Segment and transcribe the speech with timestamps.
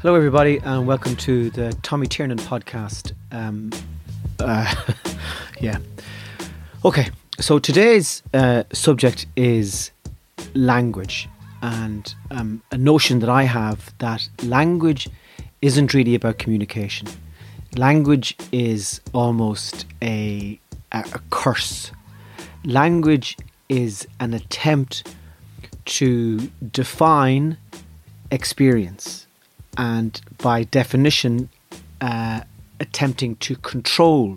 [0.00, 3.12] Hello, everybody, and welcome to the Tommy Tiernan podcast.
[3.32, 3.72] Um,
[4.38, 4.74] uh,
[5.60, 5.78] yeah.
[6.84, 7.10] Okay,
[7.40, 9.90] so today's uh, subject is
[10.54, 11.28] language,
[11.62, 15.08] and um, a notion that I have that language
[15.62, 17.08] isn't really about communication.
[17.76, 20.58] Language is almost a,
[20.92, 21.92] a, a curse.
[22.64, 23.36] Language
[23.68, 25.14] is an attempt
[25.84, 26.38] to
[26.70, 27.56] define
[28.30, 29.26] experience
[29.76, 31.48] and by definition
[32.00, 32.40] uh,
[32.80, 34.36] attempting to control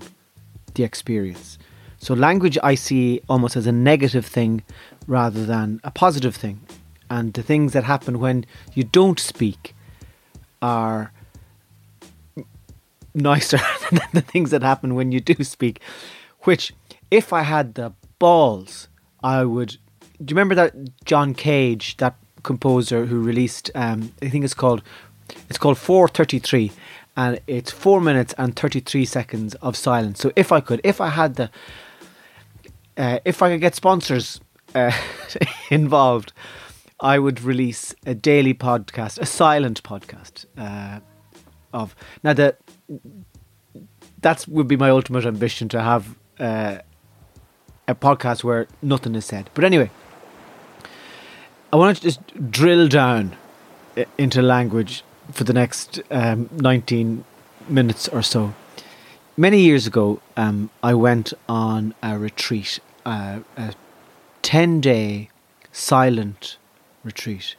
[0.75, 1.58] the experience.
[1.97, 4.64] So, language I see almost as a negative thing
[5.08, 6.61] rather than a positive thing.
[7.09, 9.76] And the things that happen when you don't speak
[10.61, 11.11] are
[13.14, 13.60] nicer
[13.92, 15.80] than the things that happen when you do speak.
[16.42, 16.73] Which,
[17.10, 18.88] if I had the balls,
[19.23, 19.77] I would.
[20.23, 20.73] Do you remember that
[21.05, 24.82] John Cage, that composer who released, um, I think it's called
[25.50, 26.71] it's called 433
[27.16, 30.20] and it's 4 minutes and 33 seconds of silence.
[30.20, 31.50] So if I could, if I had the,
[32.98, 34.39] uh, if I could get sponsors
[34.73, 34.92] uh,
[35.70, 36.33] involved,
[37.02, 41.00] I would release a daily podcast, a silent podcast uh,
[41.73, 42.60] of now that
[44.22, 46.78] that would be my ultimate ambition to have uh,
[47.88, 49.50] a podcast where nothing is said.
[49.56, 49.89] But anyway,
[51.73, 53.36] I want to just drill down
[54.18, 57.23] into language for the next um, 19
[57.68, 58.54] minutes or so.
[59.38, 63.73] Many years ago, um, I went on a retreat, uh, a
[64.44, 65.30] 10 day
[65.72, 66.58] silent
[67.04, 67.56] retreat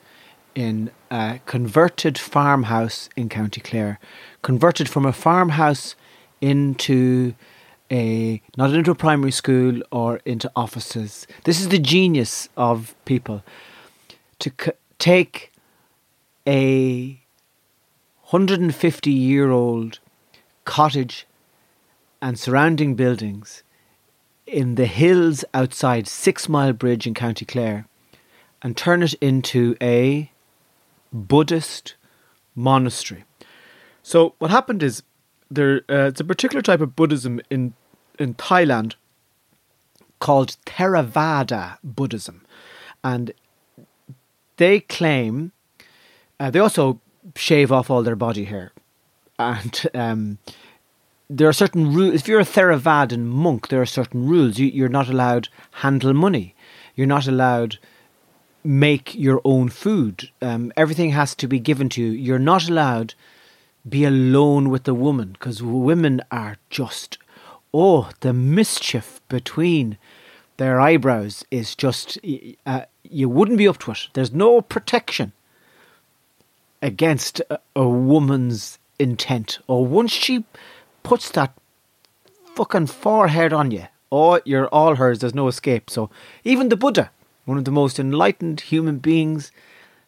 [0.55, 3.99] in a converted farmhouse in County Clare.
[4.43, 5.95] Converted from a farmhouse
[6.41, 7.35] into
[7.91, 11.27] a not into a primary school or into offices.
[11.45, 13.43] This is the genius of people
[14.39, 15.53] to c- take
[16.47, 17.21] a
[18.31, 19.99] 150 year old
[20.65, 21.27] cottage
[22.21, 23.63] and surrounding buildings
[24.47, 27.87] in the hills outside Sixmilebridge in County Clare
[28.63, 30.31] and turn it into a
[31.13, 31.95] Buddhist
[32.55, 33.25] monastery.
[34.03, 35.03] So what happened is
[35.51, 37.75] there uh, it's a particular type of Buddhism in
[38.19, 38.95] in Thailand
[40.19, 42.45] called Theravada Buddhism,
[43.03, 43.33] and
[44.57, 45.53] they claim
[46.41, 47.01] uh, they also
[47.37, 48.73] shave off all their body hair,
[49.39, 50.39] and um,
[51.29, 52.15] there are certain rules.
[52.15, 54.59] If you're a Theravadan monk, there are certain rules.
[54.59, 56.55] You, you're not allowed handle money.
[56.95, 57.79] You're not allowed
[58.65, 60.31] make your own food.
[60.41, 62.11] Um, everything has to be given to you.
[62.11, 63.15] You're not allowed
[63.89, 67.19] be alone with the woman because women are just
[67.75, 69.99] oh the mischief between
[70.57, 72.19] their eyebrows is just
[72.67, 74.09] uh, you wouldn't be up to it.
[74.13, 75.33] There's no protection
[76.81, 79.59] against a, a woman's intent.
[79.67, 80.45] Or once she
[81.03, 81.53] puts that
[82.55, 85.19] fucking forehead on you, oh, you're all hers.
[85.21, 85.91] There's no escape.
[85.91, 86.11] So
[86.45, 87.11] even the Buddha,
[87.45, 89.53] one of the most enlightened human beings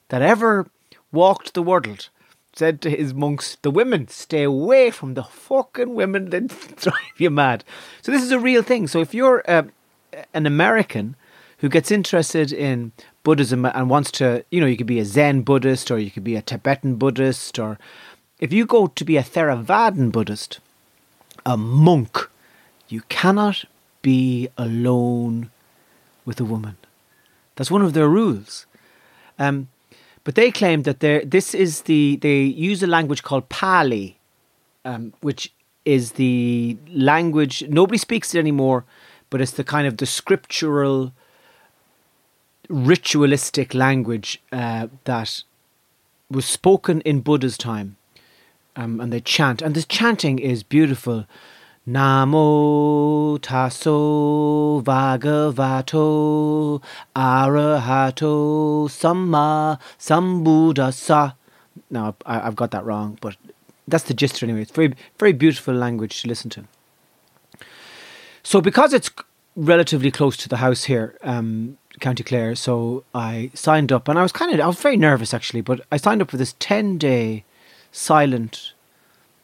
[0.08, 0.66] that ever
[1.12, 2.08] walked the world,
[2.52, 7.30] said to his monks, "The women stay away from the fucking women that drive you
[7.30, 7.64] mad."
[8.02, 8.86] So this is a real thing.
[8.86, 9.64] So if you're uh,
[10.32, 11.16] an American
[11.58, 12.92] who gets interested in
[13.22, 16.24] Buddhism and wants to, you know, you could be a Zen Buddhist or you could
[16.24, 17.78] be a Tibetan Buddhist, or
[18.38, 20.60] if you go to be a Theravadan Buddhist,
[21.46, 22.28] a monk,
[22.88, 23.64] you cannot
[24.02, 25.50] be alone
[26.26, 26.76] with a woman.
[27.56, 28.66] That's one of their rules.
[29.38, 29.68] Um,
[30.24, 34.18] but they claim that this is the they use a language called Pali,
[34.84, 35.52] um, which
[35.84, 38.84] is the language nobody speaks it anymore,
[39.28, 41.12] but it's the kind of the scriptural,
[42.68, 45.42] ritualistic language uh, that
[46.30, 47.96] was spoken in Buddha's time,
[48.76, 51.26] um, and they chant, and this chanting is beautiful.
[51.86, 56.00] Namo tasso bhagavato
[57.14, 61.34] arahato samma sambuddhassa.
[61.90, 63.36] Now I, have got that wrong, but
[63.86, 64.62] that's the gist anyway.
[64.62, 66.64] It's very very beautiful language to listen to.
[68.42, 69.10] So because it's
[69.54, 74.22] relatively close to the house here, um, County Clare, so I signed up, and I
[74.22, 76.96] was kind of I was very nervous actually, but I signed up for this ten
[76.96, 77.44] day
[77.92, 78.72] silent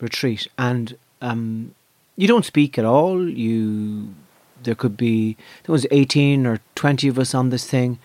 [0.00, 1.74] retreat, and um,
[2.20, 3.26] you don't speak at all.
[3.28, 4.14] You
[4.62, 7.98] there could be there was eighteen or twenty of us on this thing,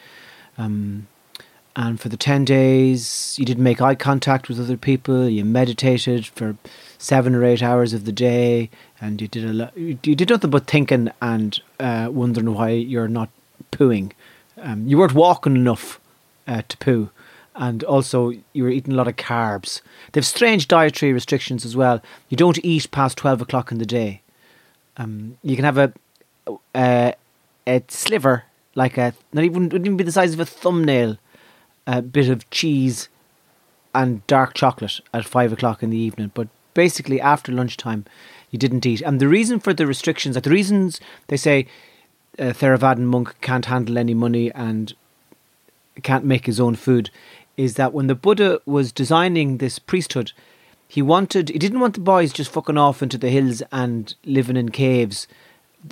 [0.58, 1.08] um,
[1.76, 5.28] and for the ten days you didn't make eye contact with other people.
[5.28, 6.56] You meditated for
[6.98, 8.70] seven or eight hours of the day,
[9.02, 9.78] and you did a lot.
[9.78, 13.30] You did nothing but thinking and uh, wondering why you're not
[13.74, 14.14] pooing.
[14.58, 16.00] Um, you weren't walking enough
[16.48, 17.10] uh, to poo
[17.56, 19.82] and also you were eating a lot of carbs.
[20.12, 22.02] They have strange dietary restrictions as well.
[22.30, 24.22] You don't eat past twelve o'clock in the day.
[24.98, 25.94] Um, you can have a,
[26.76, 27.16] a
[27.68, 28.44] a sliver,
[28.76, 31.18] like a not even wouldn't even be the size of a thumbnail,
[31.88, 33.10] a bit of cheese,
[33.94, 36.32] and dark chocolate at five o'clock in the evening.
[36.34, 38.06] But basically, after lunchtime,
[38.52, 39.02] you didn't eat.
[39.02, 41.68] And the reason for the restrictions, like the reasons they say,
[42.38, 44.94] a Theravadan monk can't handle any money and
[46.04, 47.10] can't make his own food
[47.58, 50.32] is that when the Buddha was designing this priesthood,
[50.88, 54.58] he wanted he didn't want the boys just fucking off into the hills and living
[54.58, 55.28] in caves.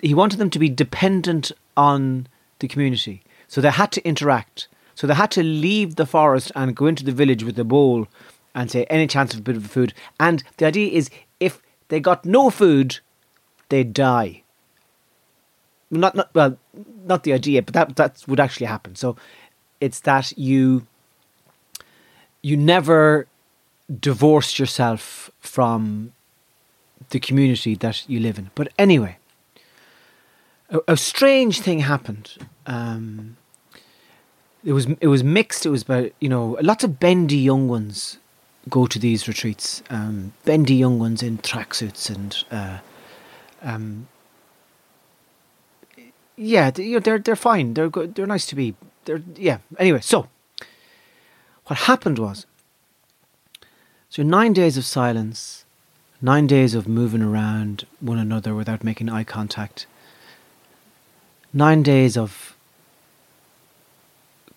[0.01, 2.27] He wanted them to be dependent on
[2.59, 3.21] the community.
[3.47, 4.67] So they had to interact.
[4.95, 8.07] So they had to leave the forest and go into the village with a bowl
[8.55, 9.93] and say any chance of a bit of food.
[10.19, 12.99] And the idea is if they got no food,
[13.69, 14.43] they'd die.
[15.89, 16.57] Not not well,
[17.05, 18.95] not the idea, but that that would actually happen.
[18.95, 19.15] So
[19.79, 20.87] it's that you
[22.43, 23.25] you never
[23.99, 26.11] divorced yourself from
[27.09, 28.51] the community that you live in.
[28.53, 29.17] But anyway,
[30.69, 32.37] a, a strange thing happened.
[32.67, 33.37] Um,
[34.63, 35.65] it was it was mixed.
[35.65, 38.19] It was about you know lots of bendy young ones
[38.69, 39.81] go to these retreats.
[39.89, 42.79] Um, bendy young ones in tracksuits and uh,
[43.61, 44.07] um,
[46.35, 47.73] yeah, they, they're they're fine.
[47.73, 48.15] They're good.
[48.15, 48.75] They're nice to be.
[49.05, 49.57] They're yeah.
[49.77, 50.27] Anyway, so
[51.67, 52.45] what happened was,
[54.09, 55.65] so nine days of silence,
[56.21, 59.87] nine days of moving around one another without making eye contact,
[61.53, 62.55] nine days of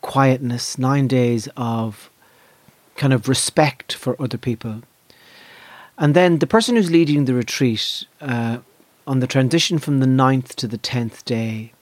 [0.02, 2.10] quietness, nine days of
[2.96, 4.82] kind of respect for other people.
[5.98, 8.58] And then the person who's leading the retreat uh,
[9.06, 11.72] on the transition from the ninth to the tenth day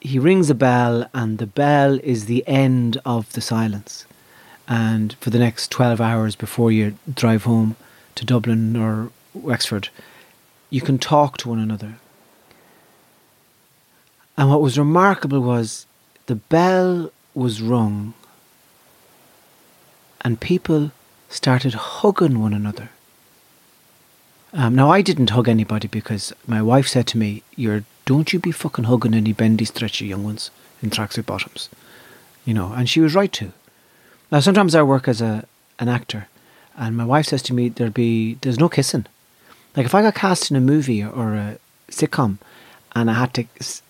[0.00, 4.06] he rings a bell, and the bell is the end of the silence.
[4.68, 7.76] And for the next 12 hours before you drive home
[8.14, 9.88] to Dublin or Wexford,
[10.70, 11.94] you can talk to one another.
[14.36, 15.86] And what was remarkable was
[16.26, 18.14] the bell was rung,
[20.20, 20.92] and people
[21.28, 22.90] started hugging one another.
[24.52, 28.38] Um, now, I didn't hug anybody because my wife said to me, You're don't you
[28.38, 30.50] be fucking hugging any bendy, stretchy young ones
[30.82, 31.68] in tracksuit bottoms.
[32.46, 33.52] You know, and she was right to.
[34.32, 35.44] Now, sometimes I work as a
[35.78, 36.26] an actor,
[36.74, 39.04] and my wife says to me, "There'll be there's no kissing."
[39.76, 41.58] Like if I got cast in a movie or a
[41.90, 42.38] sitcom,
[42.96, 43.44] and I had to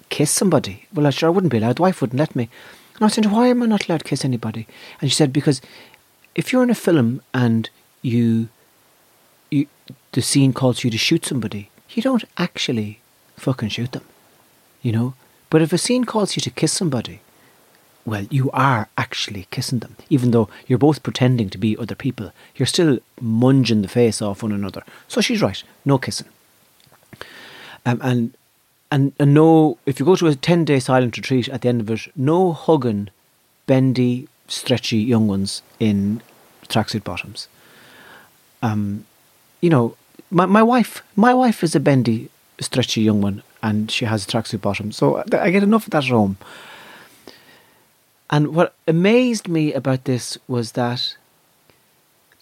[0.08, 1.76] kiss somebody, well, I sure wouldn't be allowed.
[1.76, 2.48] The wife wouldn't let me.
[2.96, 4.66] And I saying, "Why am I not allowed to kiss anybody?"
[5.00, 5.60] And she said, "Because
[6.34, 7.70] if you're in a film and
[8.02, 8.48] you,
[9.52, 9.68] you
[10.10, 12.98] the scene calls you to shoot somebody, you don't actually
[13.40, 14.04] fucking shoot them.
[14.82, 15.14] You know?
[15.50, 17.20] But if a scene calls you to kiss somebody,
[18.04, 19.96] well, you are actually kissing them.
[20.08, 24.42] Even though you're both pretending to be other people, you're still munging the face off
[24.42, 24.82] one another.
[25.08, 26.28] So she's right, no kissing.
[27.84, 28.34] Um, and,
[28.90, 31.80] and and no, if you go to a 10 day silent retreat at the end
[31.82, 33.10] of it, no hugging
[33.66, 36.22] bendy, stretchy young ones in
[36.68, 37.48] tracksuit bottoms.
[38.62, 39.04] Um,
[39.60, 39.96] you know,
[40.30, 42.30] my, my wife, my wife is a bendy,
[42.60, 44.92] stretchy young one, and she has a tracksuit bottom.
[44.92, 46.38] So I get enough of that at home.
[48.30, 51.16] And what amazed me about this was that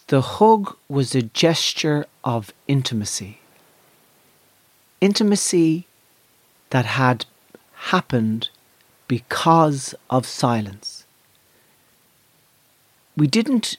[0.07, 3.39] the hug was a gesture of intimacy.
[4.99, 5.87] Intimacy
[6.69, 7.25] that had
[7.73, 8.49] happened
[9.07, 11.05] because of silence.
[13.15, 13.77] We didn't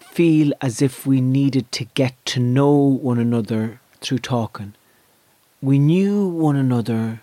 [0.00, 4.74] feel as if we needed to get to know one another through talking.
[5.64, 7.22] We knew one another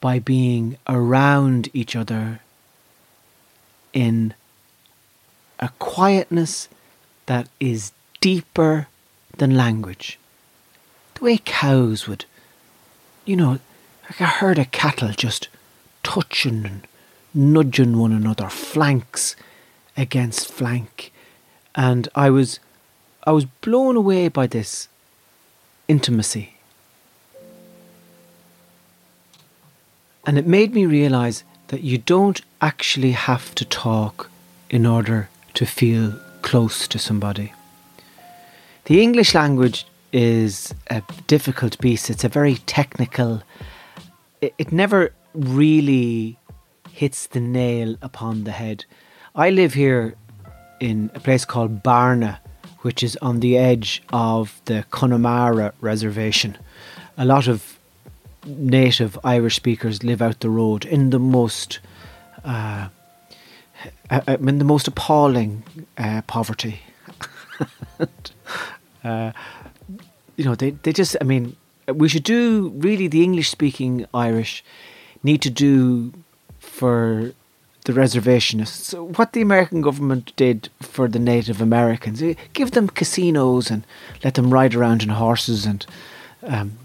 [0.00, 2.40] by being around each other
[3.92, 4.34] in
[5.60, 6.68] a quietness
[7.26, 8.88] that is deeper
[9.36, 10.18] than language.
[11.14, 12.24] The way cows would,
[13.24, 13.60] you know,
[14.02, 15.46] like a herd of cattle just
[16.02, 16.88] touching and
[17.32, 19.36] nudging one another, flanks
[19.96, 21.12] against flank.
[21.76, 22.58] And I was
[23.22, 24.88] I was blown away by this
[25.86, 26.56] intimacy.
[30.30, 34.30] And it made me realize that you don't actually have to talk
[34.68, 37.52] in order to feel close to somebody.
[38.84, 42.10] The English language is a difficult beast.
[42.10, 43.42] It's a very technical.
[44.40, 46.38] It, it never really
[46.92, 48.84] hits the nail upon the head.
[49.34, 50.14] I live here
[50.78, 52.38] in a place called Barna,
[52.82, 56.56] which is on the edge of the Connemara Reservation.
[57.18, 57.79] A lot of
[58.44, 61.80] native Irish speakers live out the road in the most,
[62.44, 62.88] uh,
[64.10, 65.62] I mean, the most appalling
[65.98, 66.80] uh, poverty.
[69.04, 69.32] uh,
[70.36, 71.56] you know, they, they just, I mean,
[71.86, 74.64] we should do really the English speaking Irish
[75.22, 76.12] need to do
[76.58, 77.32] for
[77.84, 82.22] the reservationists what the American government did for the Native Americans.
[82.52, 83.86] Give them casinos and
[84.22, 85.84] let them ride around in horses and
[86.42, 86.78] um,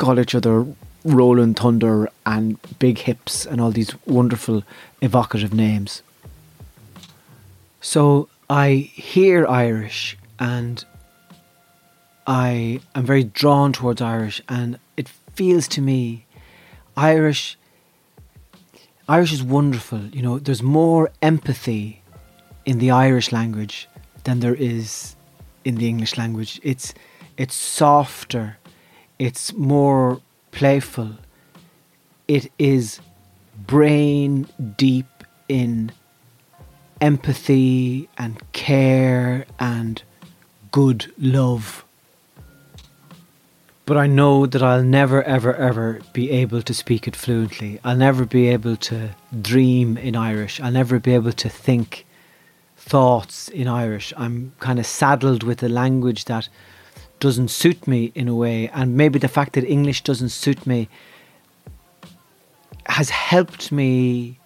[0.00, 0.66] call each other
[1.04, 4.64] Rolling Thunder and Big Hips and all these wonderful
[5.02, 6.02] evocative names.
[7.80, 10.84] So I hear Irish and
[12.26, 16.24] I am very drawn towards Irish and it feels to me
[16.96, 17.56] Irish
[19.08, 20.02] Irish is wonderful.
[20.12, 22.02] You know, there's more empathy
[22.64, 23.88] in the Irish language
[24.24, 25.16] than there is
[25.64, 26.60] in the English language.
[26.62, 26.94] It's
[27.36, 28.56] it's softer
[29.20, 30.18] it's more
[30.50, 31.10] playful.
[32.26, 33.00] It is
[33.66, 34.48] brain
[34.78, 35.06] deep
[35.46, 35.92] in
[37.02, 40.02] empathy and care and
[40.72, 41.84] good love.
[43.84, 47.78] But I know that I'll never, ever, ever be able to speak it fluently.
[47.84, 49.10] I'll never be able to
[49.42, 50.60] dream in Irish.
[50.60, 52.06] I'll never be able to think
[52.78, 54.14] thoughts in Irish.
[54.16, 56.48] I'm kind of saddled with a language that
[57.20, 60.88] doesn't suit me in a way, and maybe the fact that English doesn't suit me
[62.86, 64.38] has helped me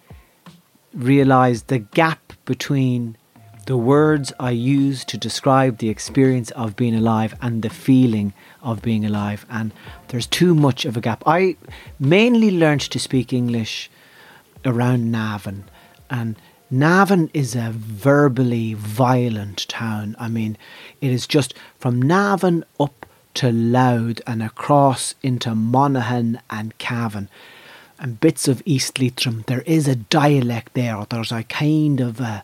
[0.93, 3.17] realize the gap between
[3.65, 8.81] the words I use to describe the experience of being alive and the feeling of
[8.81, 9.45] being alive.
[9.49, 9.73] And
[10.09, 11.23] there's too much of a gap.
[11.25, 11.55] I
[11.99, 13.89] mainly learned to speak English
[14.63, 15.63] around Navan,
[16.09, 16.35] and
[16.77, 20.13] Navan is a verbally violent town.
[20.19, 20.57] I mean,
[20.99, 23.05] it is just from Navan up
[23.35, 27.29] to Louth and across into Monaghan and Cavan
[27.97, 29.45] and bits of East Leitrim.
[29.47, 31.05] There is a dialect there.
[31.09, 32.43] There's a kind of a,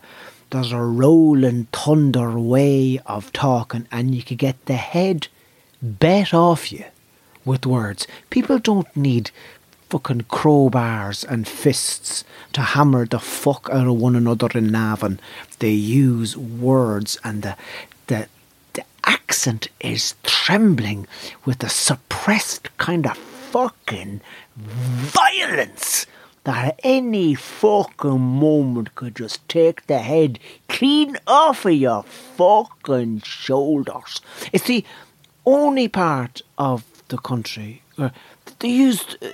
[0.50, 5.28] there's a rolling thunder way of talking, and you could get the head
[5.82, 6.86] bet off you
[7.44, 8.08] with words.
[8.30, 9.30] People don't need
[9.92, 15.20] fucking crowbars and fists to hammer the fuck out of one another in Navan.
[15.60, 17.58] They use words and the
[18.08, 18.30] the
[18.72, 21.08] the accent is trembling
[21.44, 24.22] with the suppressed kind of fucking
[24.56, 26.06] violence
[26.46, 33.20] that at any fucking moment could just take the head clean off of your fucking
[33.26, 34.22] shoulders.
[34.54, 34.86] It's the
[35.46, 38.14] only part of the country where
[38.60, 39.18] they used.
[39.22, 39.28] Uh,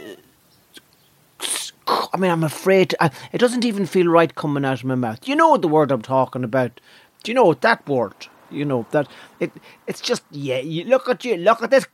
[2.14, 5.28] I mean, I'm afraid I, it doesn't even feel right coming out of my mouth.
[5.28, 6.80] You know the word I'm talking about.
[7.24, 8.28] Do you know that word?
[8.50, 9.08] You know that
[9.40, 9.52] it.
[9.88, 10.60] It's just yeah.
[10.60, 11.38] You look at you.
[11.38, 11.86] Look at this.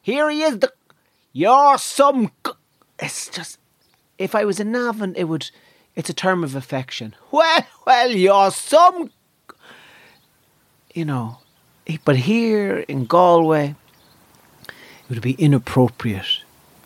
[0.00, 0.58] Here he is.
[0.58, 0.72] The
[1.32, 2.30] you're some.
[2.98, 3.58] It's just.
[4.18, 5.50] If I was a Navan, it would.
[5.96, 7.14] It's a term of affection.
[7.30, 9.10] Well, well, you're some.
[10.94, 11.38] You know,
[12.04, 13.74] but here in Galway,
[14.68, 16.41] it would be inappropriate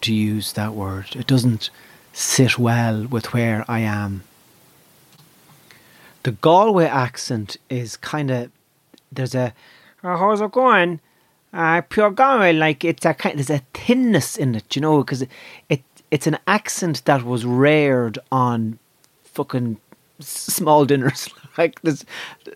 [0.06, 1.14] to use that word.
[1.14, 1.70] It doesn't
[2.12, 4.25] sit well with where I am.
[6.22, 8.50] The Galway accent is kind of
[9.12, 9.54] there's a
[10.02, 11.00] oh, how's it going?
[11.56, 15.22] uh, pure Galway, like it's a kind, there's a thinness in it, you know, because
[15.22, 15.30] it,
[15.68, 18.78] it it's an accent that was reared on
[19.25, 19.78] fucking
[20.20, 21.30] small dinners.
[21.58, 22.04] like there's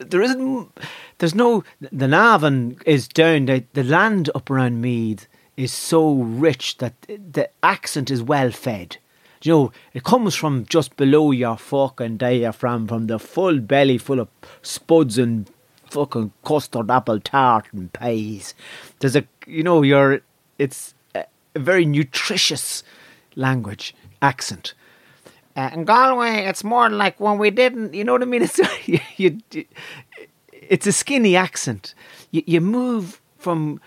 [0.01, 0.71] there isn't
[1.19, 5.27] there's no the Navan is down the, the land up around Meath
[5.61, 8.97] is so rich that the accent is well fed.
[9.43, 14.21] You know, it comes from just below your fucking diaphragm, from the full belly full
[14.21, 14.29] of
[14.63, 15.51] spuds and
[15.91, 18.55] fucking custard apple tart and pies.
[19.01, 20.21] There's a, you know, you're,
[20.59, 21.25] it's a,
[21.55, 22.83] a very nutritious
[23.37, 24.75] language, accent.
[25.57, 28.43] Uh, in Galway, it's more like when we didn't, you know what I mean?
[28.51, 29.01] It's, you,
[29.53, 29.65] you,
[30.53, 31.95] it's a skinny accent.
[32.31, 33.81] You, you move from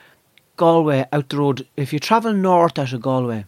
[0.63, 1.67] Galway out the road.
[1.75, 3.43] If you travel north out of Galway,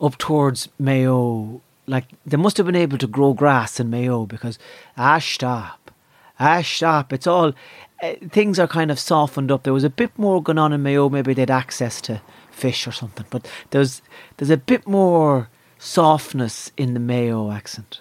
[0.00, 4.58] up towards Mayo, like they must have been able to grow grass in Mayo because
[4.96, 5.92] ah stop,
[6.40, 7.12] ah stop.
[7.12, 7.52] It's all
[8.02, 9.62] uh, things are kind of softened up.
[9.62, 11.08] There was a bit more going on in Mayo.
[11.08, 14.02] Maybe they'd access to fish or something, but there's
[14.36, 18.00] there's a bit more softness in the Mayo accent.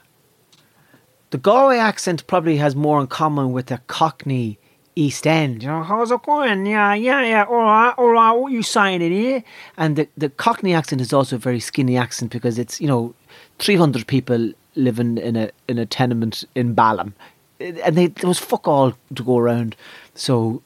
[1.29, 4.57] The Galway accent probably has more in common with the Cockney
[4.97, 5.61] East End.
[5.61, 6.65] You know, how's it going?
[6.65, 7.43] Yeah, yeah, yeah.
[7.43, 8.31] All right, all right.
[8.31, 9.43] What you saying in here?
[9.77, 13.13] And the, the Cockney accent is also a very skinny accent because it's, you know,
[13.59, 17.13] 300 people living in a in a tenement in Balham.
[17.59, 19.75] And they, there was fuck all to go around.
[20.15, 20.61] So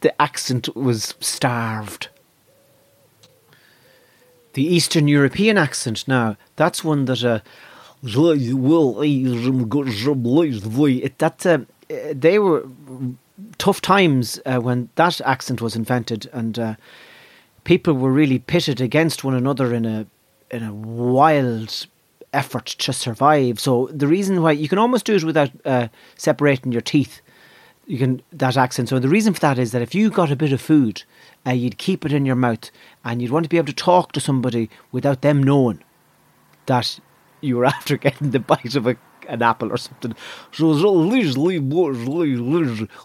[0.00, 2.08] the accent was starved.
[4.54, 7.40] The Eastern European accent now, that's one that uh,
[11.02, 11.58] it, that uh,
[12.14, 12.66] they were
[13.58, 16.74] tough times uh, when that accent was invented, and uh,
[17.64, 20.06] people were really pitted against one another in a
[20.50, 21.86] in a wild
[22.32, 23.58] effort to survive.
[23.58, 27.20] So the reason why you can almost do it without uh, separating your teeth,
[27.86, 28.88] you can that accent.
[28.88, 31.02] So the reason for that is that if you got a bit of food,
[31.46, 32.70] uh, you'd keep it in your mouth,
[33.04, 35.82] and you'd want to be able to talk to somebody without them knowing
[36.66, 37.00] that
[37.40, 38.96] you were after getting the bite of a
[39.28, 40.14] an apple or something.
[40.52, 40.72] So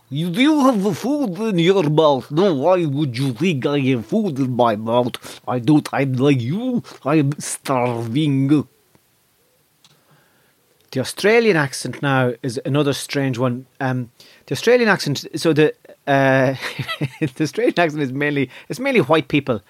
[0.10, 2.32] you do have food in your mouth.
[2.32, 5.42] No, why would you think I have food in my mouth?
[5.48, 5.88] I don't.
[5.94, 6.84] I'm like you.
[7.05, 8.68] I'm starving.
[10.92, 13.66] The Australian accent now is another strange one.
[13.79, 14.12] Um,
[14.48, 15.25] the Australian accent.
[15.36, 15.74] So the
[16.05, 16.55] uh,
[17.22, 19.62] the Australian accent is mainly it's mainly white people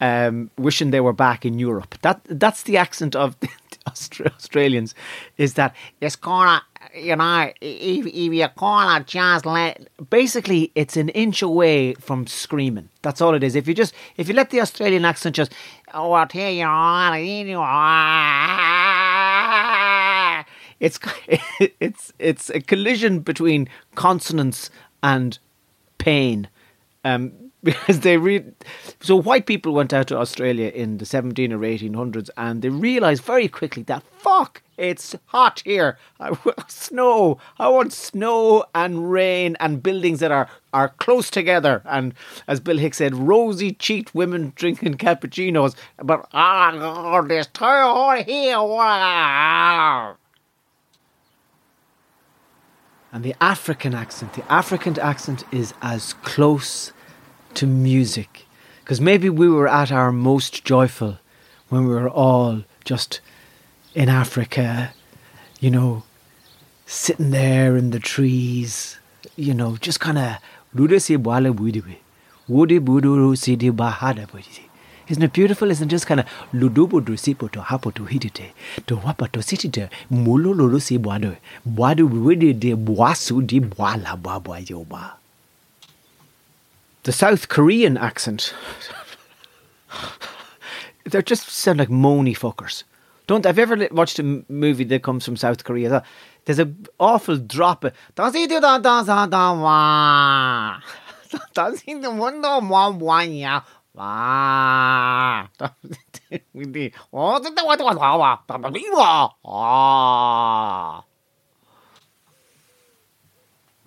[0.00, 1.94] um, wishing they were back in Europe.
[2.02, 3.36] That that's the accent of
[3.86, 4.94] Australians,
[5.38, 6.62] is that it's gonna,
[6.94, 12.88] you know, if, if you're gonna just let, basically, it's an inch away from screaming.
[13.02, 13.54] That's all it is.
[13.54, 15.52] If you just, if you let the Australian accent just,
[15.94, 16.66] oh, I'll tell you,
[20.80, 20.98] it's
[21.80, 24.70] it's it's a collision between consonants
[25.02, 25.38] and
[25.98, 26.48] pain.
[27.04, 27.32] Um,
[27.66, 28.54] because they read.
[29.00, 33.24] So white people went out to Australia in the 17 or 1800s, and they realised
[33.24, 35.98] very quickly that fuck, it's hot here.
[36.20, 37.38] I want snow.
[37.58, 41.82] I want snow and rain and buildings that are are close together.
[41.84, 42.14] And
[42.46, 45.74] as Bill Hicks said, rosy cheeked women drinking cappuccinos.
[46.02, 48.62] But ah, this hot here.
[48.62, 50.16] Wow.
[53.12, 56.92] And the African accent, the African accent is as close
[57.56, 58.46] to music.
[58.82, 61.18] Because maybe we were at our most joyful
[61.68, 63.20] when we were all just
[63.94, 64.92] in Africa,
[65.58, 66.04] you know,
[66.86, 68.98] sitting there in the trees,
[69.34, 70.36] you know, just kind of.
[75.08, 75.70] Isn't it beautiful?
[75.70, 78.52] Isn't it just kind of ludubu drusipo to hapo to hitite
[78.86, 84.58] to wapa to sitite mulo lulu si bwado bwado widi de bwasu di bwala bwabwa
[84.68, 85.16] yoba
[87.06, 88.52] the South Korean accent.
[91.04, 92.82] they just sound like moany fuckers.
[93.28, 96.02] Don't I've ever watched a movie that comes from South Korea?
[96.44, 97.84] There's an awful drop.
[98.16, 98.82] Does he do that?
[98.82, 99.30] Does that?
[101.54, 102.42] Does he do one?
[102.42, 103.60] One one yeah.
[103.96, 105.48] Ah.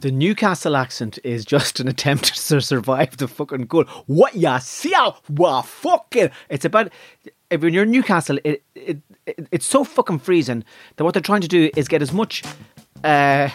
[0.02, 3.90] The Newcastle accent is just an attempt to survive the fucking cold.
[4.06, 4.96] What ya see?
[5.28, 6.30] What fucking?
[6.48, 6.90] It's about
[7.52, 8.40] when you're in Newcastle.
[8.46, 10.64] It, it, it it's so fucking freezing
[10.96, 12.44] that what they're trying to do is get as much.
[13.04, 13.50] Uh,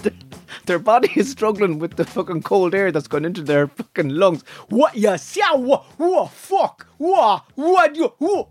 [0.66, 4.44] their body is struggling with the fucking cold air that's going into their fucking lungs.
[4.70, 5.42] What ya see?
[5.42, 5.84] What?
[5.98, 6.86] What fuck?
[6.96, 7.44] What?
[7.54, 8.14] What you?
[8.16, 8.50] What?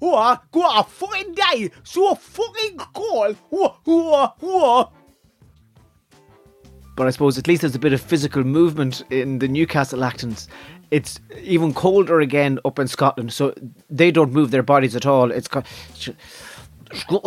[0.52, 0.90] What?
[0.92, 1.72] Fucking die?
[1.82, 3.38] So fucking cold.
[3.50, 3.78] What?
[3.84, 4.36] What?
[4.40, 4.94] What?
[6.96, 10.48] But I suppose at least there's a bit of physical movement in the Newcastle accents.
[10.92, 13.54] It's even colder again up in Scotland, so
[13.90, 15.32] they don't move their bodies at all.
[15.32, 15.66] It's got.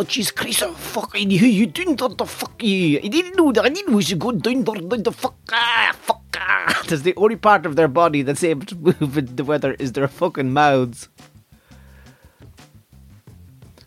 [0.07, 3.01] Jesus Christ, fucking you, you doing the, the fuck you.
[3.03, 3.65] I didn't know that.
[3.65, 6.83] I didn't know you go down the, the fuck, ah, fuck, ah.
[6.87, 9.91] That's the only part of their body that's able to move in the weather is
[9.91, 11.09] their fucking mouths.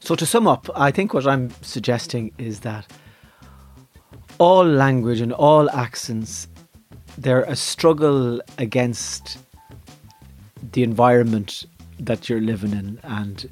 [0.00, 2.86] So to sum up, I think what I'm suggesting is that
[4.40, 6.48] all language and all accents,
[7.18, 9.38] they're a struggle against
[10.72, 11.66] the environment
[11.98, 12.98] that you're living in.
[13.02, 13.50] And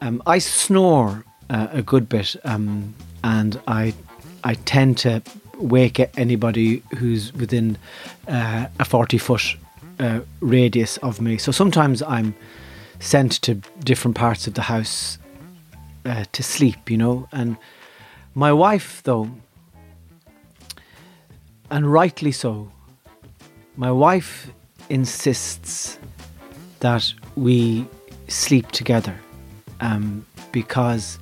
[0.00, 3.94] um, I snore uh, a good bit, um, and I
[4.42, 5.22] I tend to
[5.58, 7.78] wake anybody who's within
[8.26, 9.56] uh, a forty foot
[10.00, 11.38] uh, radius of me.
[11.38, 12.34] So sometimes I'm
[12.98, 15.18] sent to different parts of the house
[16.04, 17.28] uh, to sleep, you know.
[17.30, 17.56] And
[18.34, 19.30] my wife, though,
[21.72, 22.70] and rightly so,
[23.76, 24.52] my wife
[24.90, 25.98] insists
[26.80, 27.86] that we
[28.28, 29.18] sleep together
[29.80, 31.18] um, because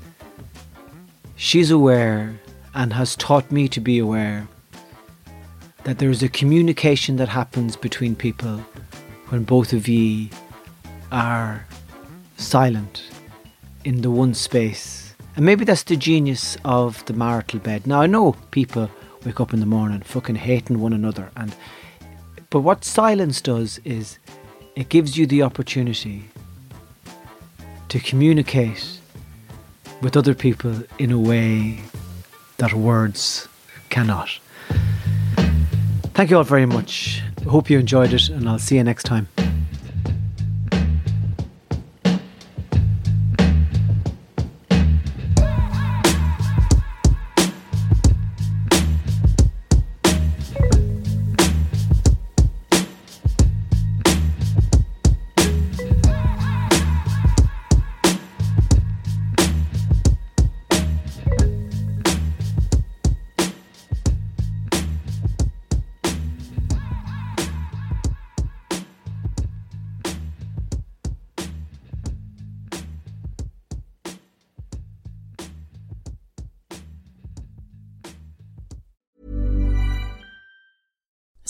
[1.37, 2.35] she's aware
[2.75, 4.49] and has taught me to be aware
[5.85, 8.59] that there is a communication that happens between people
[9.29, 10.31] when both of ye
[11.13, 11.65] are
[12.39, 13.05] silent
[13.85, 15.15] in the one space.
[15.37, 17.87] And maybe that's the genius of the marital bed.
[17.87, 18.91] Now I know people
[19.25, 21.55] wake up in the morning fucking hating one another and
[22.51, 24.19] but what silence does is
[24.75, 26.31] it gives you the opportunity
[27.89, 29.01] to communicate
[30.01, 31.81] with other people in a way
[32.57, 33.49] that words
[33.89, 34.31] cannot.
[36.15, 37.23] Thank you all very much.
[37.47, 39.29] Hope you enjoyed it, and I'll see you next time.